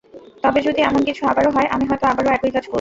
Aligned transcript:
তবে 0.43 0.59
যদি 0.61 0.79
এমন 0.81 1.01
কিছু 1.03 1.21
আবারও 1.27 1.51
হয়, 1.51 1.67
আমি 1.71 1.85
হয়তো 1.89 2.05
আবারও 2.07 2.29
একই 2.29 2.51
কাজ 2.51 2.63
করব। 2.63 2.69